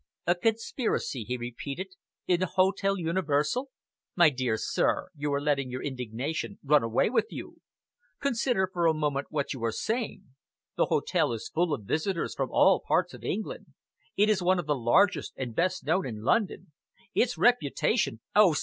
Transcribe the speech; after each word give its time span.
"A 0.25 0.33
conspiracy," 0.33 1.23
he 1.25 1.37
repeated, 1.37 1.89
"in 2.25 2.39
the 2.39 2.47
Hotel 2.47 2.97
Universal. 2.97 3.69
My 4.15 4.31
dear 4.31 4.57
sir, 4.57 5.09
you 5.13 5.31
are 5.31 5.39
letting 5.39 5.69
your 5.69 5.83
indignation 5.83 6.57
run 6.63 6.81
away 6.81 7.11
with 7.11 7.27
you! 7.29 7.57
Consider 8.19 8.65
for 8.73 8.87
a 8.87 8.95
moment 8.95 9.27
what 9.29 9.53
you 9.53 9.63
are 9.63 9.71
saying. 9.71 10.29
The 10.75 10.87
hotel 10.87 11.33
is 11.33 11.51
full 11.53 11.71
of 11.71 11.83
visitors 11.83 12.33
from 12.33 12.49
all 12.51 12.79
parts 12.81 13.13
of 13.13 13.23
England. 13.23 13.75
It 14.17 14.27
is 14.27 14.41
one 14.41 14.57
of 14.57 14.65
the 14.65 14.73
largest 14.73 15.33
and 15.37 15.53
best 15.53 15.85
known 15.85 16.07
in 16.07 16.23
London. 16.23 16.71
Its 17.13 17.37
reputation" 17.37 18.21
"Oh! 18.35 18.55